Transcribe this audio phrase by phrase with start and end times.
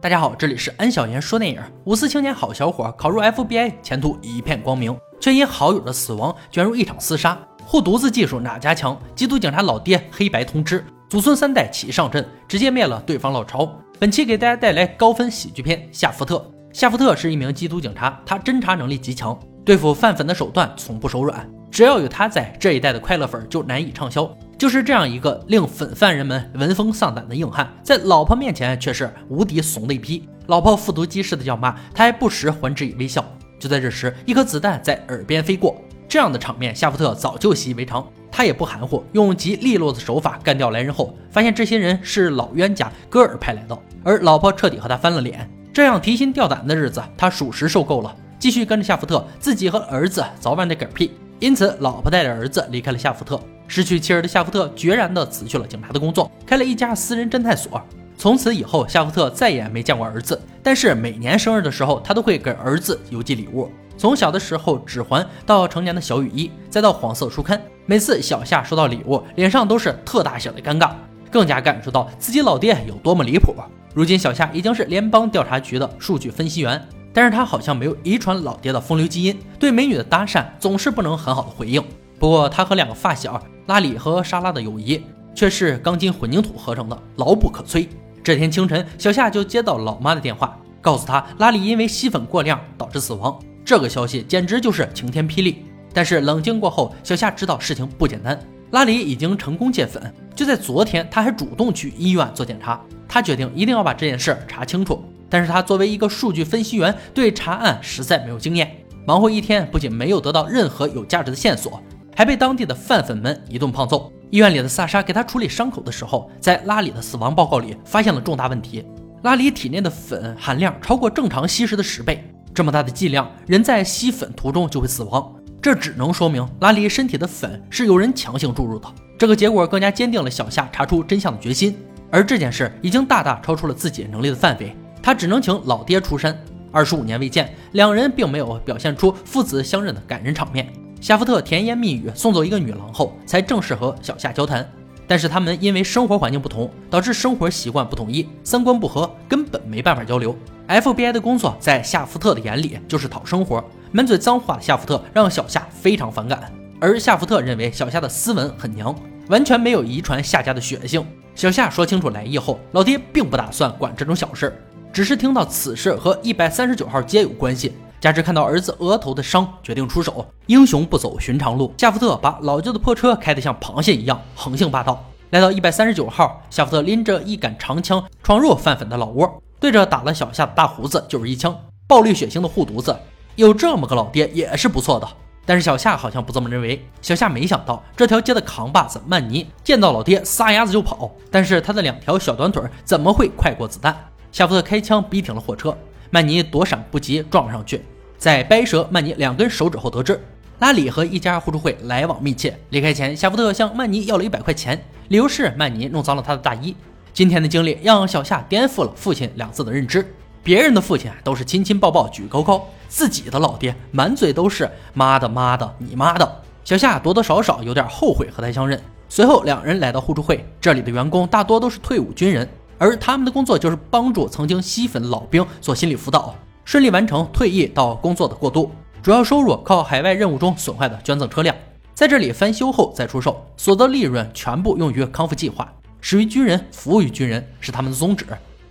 [0.00, 1.60] 大家好，这里是安小言说电影。
[1.82, 7.36] 五四青年好小伙考入 FBI，前途一片光明，却因好友的死亡卷入一场厮杀。
[7.66, 8.96] 护犊子技术哪家强？
[9.16, 13.68] 缉毒警察老爹黑白通吃，祖孙三代齐上阵，直接灭了对方老巢。
[13.98, 16.36] 本期给大家带来高分喜剧片《夏福特》。
[16.72, 21.44] 夏福特是一名缉毒警察，他侦查能力极强，对付犯粉的手段从不手软。
[21.72, 24.30] 只要有他在，这一代的快乐粉就难以畅销。
[24.58, 30.28] 就是这样一个令粉犯人们闻风丧胆的硬汉，在老婆面前却是无敌怂的一批。
[30.46, 33.24] 老婆复读机似的叫骂，他还不时还之以微笑。
[33.60, 38.04] 就在这时，一颗子弹在耳边飞过，这样的场面，夏福特早就习以为常。
[38.32, 45.48] 他也不含糊，用极利落的手法干掉来人后，发现这些人是老冤家戈尔派来的，而老婆彻底和他翻了脸。
[45.72, 48.12] 这样提心吊胆的日子，他属实受够了。
[48.40, 51.12] 继续跟着夏福特，自己和儿子早晚得嗝屁。
[51.38, 53.40] 因此，老婆带着儿子离开了夏福特。
[53.68, 57.80] 失去妻儿的夏福特决然地辞去了警察的工作，开了一家私人侦探所。
[58.16, 60.40] 从此以后，夏福特再也没见过儿子。
[60.60, 63.70] 但是每年生日的时候，他都会给儿子邮寄礼物。
[63.96, 70.90] 从小的时候指环，到成年的小雨衣，再到黄色书刊，每次小夏收到礼物，脸上都是特大小的尴尬，
[71.30, 73.54] 更加感受到自己老爹有多么离谱。
[73.94, 76.80] 如今，小夏已经是联邦调查局的数据分析员，
[77.12, 81.82] 但是他好像没有遗传老爹的风流基因，对美女的搭讪总是不能很好的回应。
[82.18, 83.40] 不过，他和两个发小。
[83.66, 87.86] 拉里和莎拉的友谊却是钢筋混凝土合成的，牢不可摧。
[88.24, 93.38] 这天清晨，小夏就接到老妈的电话，告诉他拉里因为吸粉过量导致死亡。
[93.64, 95.64] 这个消息简直就是晴天霹雳。
[95.92, 100.12] 但是冷静过后，小夏知道事情不简单，拉里已经成功戒粉。
[100.34, 102.80] 就在昨天，他还主动去医院做检查。
[103.06, 105.04] 他决定一定要把这件事查清楚。
[105.28, 108.74] 但是他作为一个数据分析员，对查案实在没有经验。
[109.06, 111.82] 忙活一天，不仅没有得到任何有价值的线索。
[112.18, 114.12] 还被当地的饭粉们一顿胖揍。
[114.30, 118.84] 医院里的萨莎给他处理伤口的时候，在拉里的死亡报告里发现了重大问题。
[119.22, 125.32] 拉里体内的粉含量超过正常吸食的十倍，这么大的剂量，人在吸粉途中就会死亡。
[125.62, 128.88] 这只能说明拉里身体的粉是有人强行注入的。
[129.16, 131.78] 这个结果更加坚定了小夏查出真相的决心。
[132.10, 136.36] 而这件事已经大大超出了自己能力的范围，他只能请老爹出山。
[136.72, 140.68] 二十五年未见，两人并没有表现出父子相认的感人场面。
[141.00, 144.68] 夏福特甜言蜜语送走一个女郎后，才正式和小夏交谈。
[145.06, 150.36] 但是他们因为生活环境不同，导致生活习惯不统一，三观不合，根本没办法交流。
[150.66, 156.52] FBI 的工作在夏福特的眼里就是讨生活，满嘴脏话的夏福特让小夏非常反感。
[156.78, 158.94] 而夏福特认为小夏的斯文很娘，
[159.28, 161.02] 完全没有遗传夏家的血性。
[161.34, 164.60] 小夏说清楚来意后，老爹并不打算管这种小事，
[164.92, 167.72] 只是听到此事和一百三十九号街有关系。
[168.00, 170.24] 加之看到儿子额头的伤，决定出手。
[170.46, 175.04] 英雄不走寻常路，夏福特把老旧的破车开得像螃蟹一样横行霸道。
[175.30, 181.54] 来到一百三十九号，夏福特拎着一杆长枪闯入范粉的老窝，对着打了小夏的大胡子就是一枪。
[181.86, 182.96] 暴力血腥的护犊子，
[183.34, 185.08] 有这么个老爹也是不错的。
[185.44, 186.86] 但是小夏好像不这么认为。
[187.00, 193.96] 小夏没想到这条街的扛把子曼尼见到老爹撒丫子就跑，但是他的两条小短腿怎么会快过子弹？
[194.30, 195.76] 夏福特开枪逼停了货车。
[196.10, 197.82] 曼尼躲闪不及，撞了上去，
[198.16, 200.20] 在掰折曼尼两根手指后，得知
[200.58, 202.58] 拉里和一家互助会来往密切。
[202.70, 206.74] 离开前，夏福特向曼尼要了一百块钱，理由是曼尼弄脏了他的大衣。
[207.12, 210.14] 今天的经历让小夏颠覆了“父亲”两字的认知。
[210.42, 216.42] 别人的父亲都是亲亲抱抱举高高，自己的老爹满嘴都是妈的妈的你妈的。
[216.64, 218.80] 小夏多多少少有点后悔和他相认。
[219.08, 222.48] 随后，两人来到互助会，这里的员工大多都是退伍军人。
[222.78, 226.34] 而他们的工作就是帮助曾经吸粉的老兵做心理辅导，
[226.64, 228.70] 顺利完成退役到工作的过渡。
[229.02, 231.54] 主要收入靠海外任务中损坏的捐赠车辆，
[231.94, 235.70] 在这里翻修后再出售，所得利润全部用于康复计划。
[236.00, 238.24] 始于军人，服务于军人是他们的宗旨。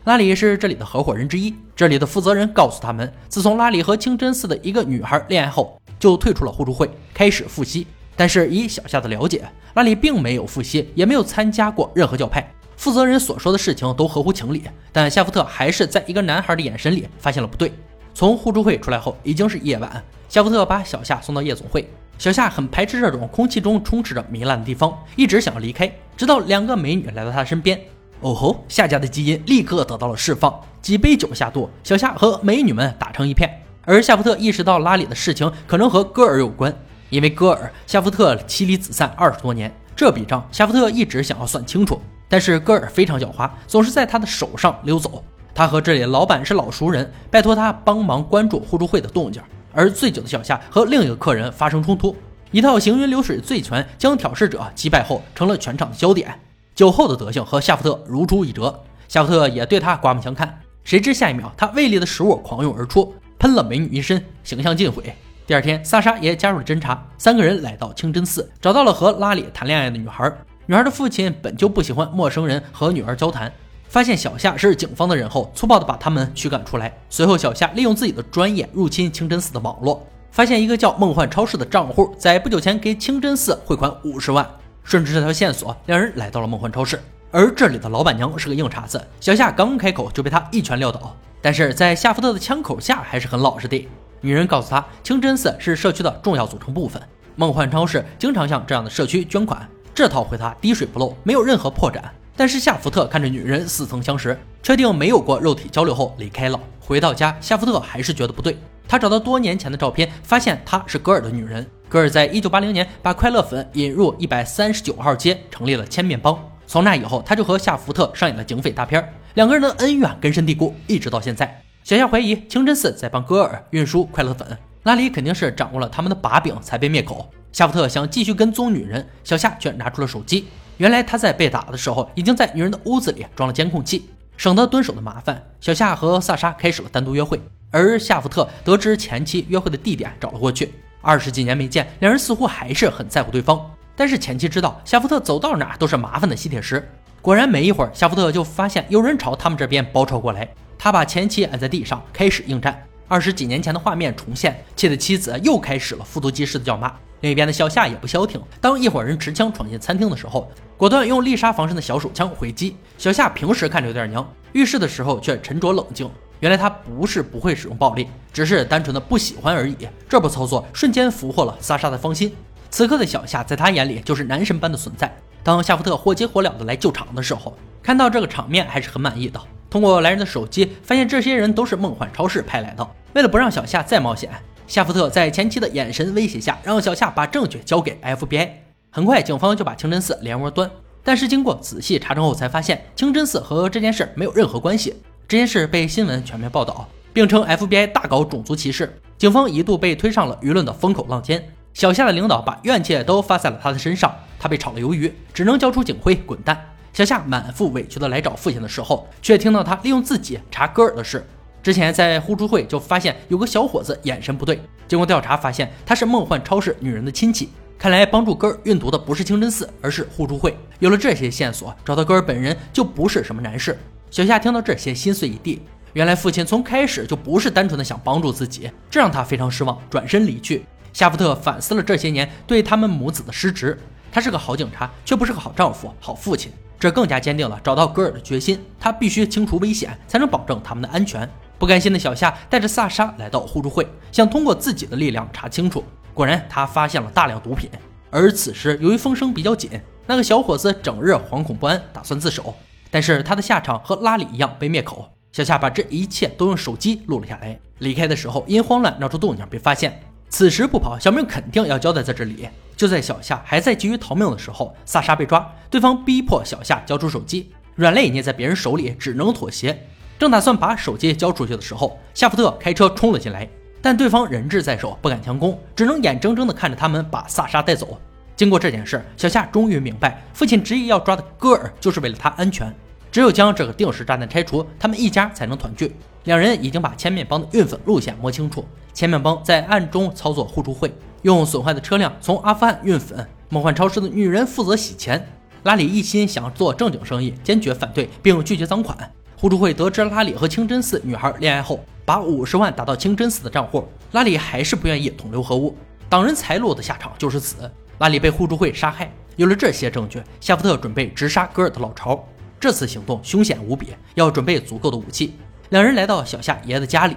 [0.06, 7.85] 拉里是这里的合伙人之一，这里的负责人告诉他们，自从拉里和清真寺的一个女孩恋爱后，就退出了互助会，开始复吸。
[8.16, 12.50] 但是以小夏的了解，拉里并没有复吸，也没有参加过任何教派。
[12.77, 17.73] 负责人所说的事情都合乎情理，但夏福特还是在一个男孩的眼神里发现了不对。
[18.13, 21.90] 从互助会出来后，已经是夜晚，夏福特把小夏送到夜总会。
[22.19, 27.79] 小夏很排斥这种空气中充斥着糜烂的地方，一直想要离开，直到两个美女来到他身边。
[28.22, 30.53] 哦吼，夏家的基因立刻得到了释放。
[30.81, 33.61] 几杯酒下肚，小夏和美女们打成一片。
[33.84, 36.75] 而夏福特意识到拉里的事情可能和戈尔有关，
[37.09, 42.02] 因为戈尔，夏福特妻离子散二十多年，这笔账夏福特一直想要算清楚。
[42.29, 45.24] 但是戈尔非常狡猾，总是在他的手上溜走。
[45.53, 49.41] 他和这里的老板是老熟人，拜托他帮忙关注互助会的动静。
[49.74, 52.16] 而醉酒的小夏和另一个客人发生冲突，
[52.52, 56.40] 一套行云流水醉拳将挑事者击败后，成了全场的焦点。
[56.76, 60.59] 酒后的德行和夏福特如出一辙，夏福特也对他刮目相看。
[60.84, 65.16] 谁知下一秒，他胃里的食物狂涌而出，喷了美女一身，形象尽毁。
[65.46, 70.32] 第二天，萨莎也加入了侦查，三个人来到清真寺，找到了和拉里谈恋爱的女孩。
[70.69, 73.49] 女孩的父亲本就不喜欢陌生人和女儿交谈，
[73.87, 76.93] 发现小夏是警方的人后，粗暴地把他们驱赶出来。
[77.09, 84.46] 随后，小夏利用自己的专业入侵清真寺的网络，发现一个叫梦幻超市的账户，在不久前给清真寺汇款五十万。
[84.84, 91.16] 顺着这条线索，两人来到了梦幻超市，而这里的老板娘是个硬茬子，小夏刚开口就被他一拳撂倒。
[91.41, 93.87] 但是在夏福特的枪口下，还是很老实的。
[94.19, 97.02] 女人告诉他，清真寺是社区的重要组成部分，
[97.37, 99.66] 梦幻超市经常向这样的社区捐款。
[99.97, 101.99] 这套回答滴水不漏，没有任何破绽。
[102.35, 106.59] 但是夏福特看着女人似曾相识，确定没有过肉体交流后离开了。
[106.79, 108.55] 回到家，夏福特还是觉得不对。
[108.88, 111.66] 他找到多年前的照片，发现她是戈尔的女人。
[111.90, 116.38] 戈尔在一九八零年把快乐粉引入一百三十九号街，成立了千面帮。
[116.67, 119.03] 从那以后，他就和夏福特上演了警匪大片，
[119.34, 121.59] 两个人的恩怨根深蒂固，一直到现在。
[121.84, 127.28] 小夏怀疑清真寺在帮戈尔运输快乐粉，拉里肯定是掌握了他们的把柄才被灭口。
[127.52, 130.47] 夏福特想继续跟踪女人，小夏却拿出了手机。
[130.78, 135.44] 原来他在被打的时候已经在女人的屋子里装了监控器，省得蹲守的麻烦。
[135.59, 137.41] 小夏和萨莎开始了单独约会，
[137.72, 140.73] 而夏福特得知前妻约会的地点，找了过去。
[141.02, 143.59] 二十几年没见，两人似乎还是很在乎对方。
[143.96, 146.88] 但是前妻知道夏福特走到哪都是麻烦的吸铁石。
[147.20, 150.47] 果然，没一会儿，夏福特就发现有人朝他们这边包抄过来。
[150.78, 152.79] 他把前妻按在地上，开始应战。
[153.08, 156.93] 二十几年前的画面重现，气的妻子又开始了复读机式的叫骂。
[157.22, 162.75] 另一边的小夏也不消停，当一伙人持枪闯进餐厅的时候，果断用丽莎防身的小手枪回击。
[162.97, 166.09] 小夏平时看着有点娘，遇事的时候却沉着冷静。
[166.40, 169.75] 原来他不是不会使用暴力，只是单纯的不喜欢而已。
[170.08, 172.35] 这波操作瞬间俘获了萨莎的芳心。
[172.69, 175.11] 此刻的小夏在他眼里就是男神般的存在。
[175.41, 179.41] 当夏福特火急火燎的来救场的时候，看到这个场面还是很满意的。
[179.69, 182.87] 通过来人的手机，发现这些人都是梦幻超市派来的。
[183.14, 184.29] 为了不让小夏再冒险，
[184.67, 188.49] 夏福特在前妻的眼神威胁下，让小夏把证据交给 FBI。
[188.90, 190.69] 很快，警方就把清真寺连窝端。
[191.05, 195.02] 但是经过仔细查证后，才发现清真寺和这件事没有任何关系。
[195.25, 198.93] 这件事被新闻全面报道，并称 FBI 大搞种族歧视。
[199.17, 201.41] 警方一度被推上了舆论的风口浪尖。
[201.73, 206.61] 小夏的领导把怨气都发在了他的身上，他被炒了鱿鱼，只能交出警徽滚蛋。
[206.91, 211.25] 小夏满腹委屈的来找父亲的时候，却听到他利用自己查戈尔的事。
[211.67, 217.49] 之前在互助会就发现有个小伙子眼神不对，经过调查发现他是梦幻超市女人的亲戚。
[217.78, 220.58] 看来帮助戈尔运毒的不是清真寺，而是互助会。
[220.79, 223.78] 有了这些线索，找到戈尔本人就不是什么难事。
[224.09, 225.61] 小夏听到这些，心碎一地。
[225.91, 230.64] 原来父亲从开始就不是单纯的想帮助自己，这让他非常失望，转身离去。
[230.93, 233.78] 夏福特反思了这些年对他们母子的失职，
[234.09, 236.49] 他是个好警察，却不是个好丈夫、好父亲。
[236.79, 238.58] 这更加坚定了找到戈尔的决心。
[238.79, 241.29] 他必须清除危险，才能保证他们的安全。
[241.59, 245.83] 不甘心的小夏带着萨莎来到互助会，想通过自己的力量查清楚。
[246.13, 247.69] 果然，他发现了大量毒品。
[248.09, 249.69] 而此时，由于风声比较紧，
[250.05, 252.55] 那个小伙子整日惶恐不安，打算自首。
[252.89, 255.09] 但是他的下场和拉里一样被灭口。
[255.31, 257.59] 小夏把这一切都用手机录了下来。
[257.79, 260.01] 离开的时候，因慌乱闹出动静被发现。
[260.29, 262.48] 此时不跑，小明肯定要交代在这里。
[262.75, 269.88] 就在小夏还在急于逃命的时候，萨莎被抓，对方逼迫小夏交出手机，软肋捏在别人手里，只能妥协。
[270.19, 273.47] 正打算把手机交出去的时候，夏福特开车冲了进来，
[273.81, 278.00] 但对方人质在手，不敢强攻，只能眼睁睁地看着他们把萨莎带走。
[278.36, 282.74] 经过这件事，小夏终于明白，父亲执意要抓的戈尔就是为了他安全，
[283.12, 285.95] 只有将这个定时炸弹拆除，他们一家才能团聚。
[286.24, 290.91] 两人已经把千面帮的运粉路线摸清楚，千面帮在暗中操作互助会。
[291.24, 295.27] 用损坏的车辆从阿富汗运粉，梦幻超市的女人负责洗钱。
[295.63, 299.12] 拉里一心想做正经生意，坚决反对并拒绝赃款。
[299.39, 303.88] 互助会得知拉里和清真寺女孩恋爱后，把五十万打到清真寺的账户。
[304.13, 305.77] 拉里还是不愿意同流合污，
[306.10, 307.70] 挡人财路的下场就是死。
[308.00, 309.12] 拉里被互助会杀害。
[309.36, 312.27] 有了这些证据，夏福特准备直杀戈尔的老巢。
[312.60, 315.36] 这次行动凶险无比，要准备足够的武器。
[315.70, 317.15] 两人来到小夏爷的家里，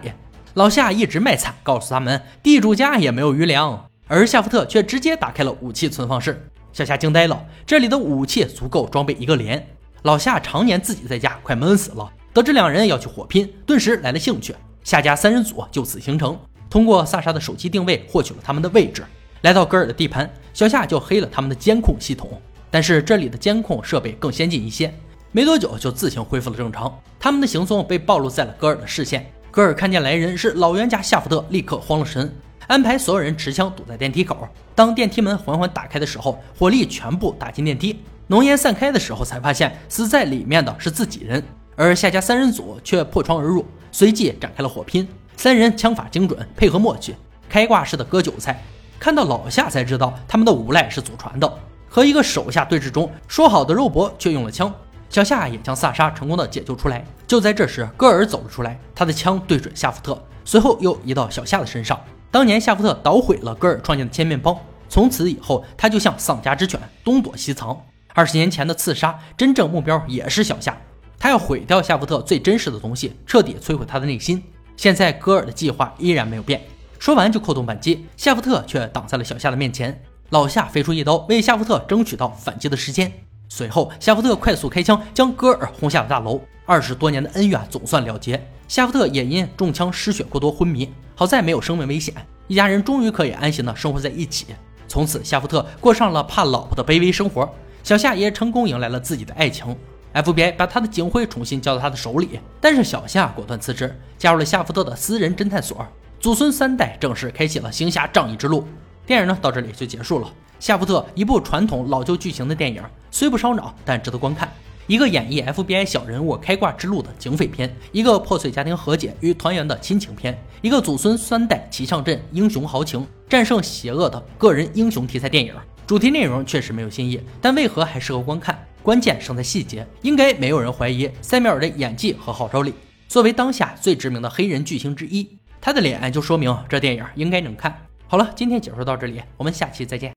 [0.52, 3.88] 老夏一直卖惨，告诉他们地主家也没有余粮。
[4.06, 9.66] 而夏福特却直接打开了武器存放室，小夏惊呆了，这里的武器足够装备一个连。
[10.02, 14.54] 老夏常年自己在家，快闷死了，得知两人要去火拼，顿时来了兴趣。
[14.82, 16.38] 夏家三人组就此形成，
[16.70, 19.04] 通过萨莎的手机定位获取了他们的位置。
[19.42, 22.40] 来到戈尔的地盘，小夏就黑了他们的监控系统，
[22.70, 24.94] 但是这里的监控设备更先进一些，
[25.32, 26.98] 没多久就自行恢复了正常。
[27.18, 32.34] 他们的行踪被暴露在了戈尔的视线，戈尔看见来人是老冤家夏福特，立刻慌了神。
[32.66, 38.00] 安排所有人持枪堵在电梯口，当电梯门缓缓打开的时候，火力全部打进电梯。
[38.30, 41.42] 浓烟散开的时候，才发现死在里面的是自己人。
[41.74, 45.08] 而夏家三人组却破窗而入，随即展开了火拼。
[45.36, 47.16] 三人枪法精准，配合默契，
[47.48, 48.62] 开挂式的割韭菜。
[49.00, 51.52] 看到老夏才知道他们的无赖是祖传的。
[51.88, 54.72] 和一个手下对峙中，说好的肉搏却用了枪。
[55.08, 57.04] 小夏也将萨沙成功的解救出来。
[57.26, 61.98] 就在这时，戈尔走了出来，他的枪对准夏福特，随后又移到小夏的身上。
[62.30, 64.56] 当年夏福特捣毁了戈尔创建的千面帮，
[64.88, 67.76] 从此以后他就像丧家之犬，东躲西藏。
[68.14, 70.76] 二十年前的刺杀，真正目标也是小夏。
[71.18, 74.42] 他要毁掉夏福特最真实的东西，彻底摧毁他的内心。
[74.76, 76.60] 现在戈尔的计划依然没有变。
[76.98, 80.02] 说完就扣动扳机，夏福特却挡在了小夏的面前。
[80.30, 83.12] 老夏飞出一刀，为夏福特争取到反击的时间。
[83.48, 86.40] 随后，夏福特快速开枪，将戈尔轰下了大楼。
[86.64, 88.40] 二十多年的恩怨总算了结。
[88.68, 92.14] 夏福特也因中枪失血过多昏迷，好在没有生命危险。
[92.46, 94.46] 一家人终于可以安心的生活在一起。
[94.86, 97.52] 从此，夏福特过上了怕老婆的卑微生活。
[97.82, 99.76] 小夏也成功迎来了自己的爱情。
[100.12, 105.86] FBI 把他的警徽重新交到他的手里，但是小夏果断辞职，加入了夏福特的私人侦探所。
[106.18, 108.66] 祖孙三代正式开启了行侠仗义之路。
[109.06, 110.28] 电影呢到这里就结束了。
[110.58, 114.52] 夏福特一部传统老旧剧情的电影，虽不烧脑，但值得观看。
[114.86, 125.54] 一个演绎 FBI 小人物开挂之路的警匪片，一个破碎家庭和解与团圆的亲情片，一个祖孙三代齐上阵，英雄豪情战胜邪恶的个人英雄题材电影。
[125.90, 128.56] 主题内容确实没有新意，但为何还适合观看？
[128.80, 129.84] 关键胜在细节。
[130.02, 132.72] 应该没有人怀疑塞缪尔的演技和号召力。
[133.08, 135.28] 作为当下最知名的黑人巨星之一，
[135.60, 137.76] 他的脸就说明这电影应该能看。
[138.06, 140.08] 好了，今天解说到这里，我们下期再见。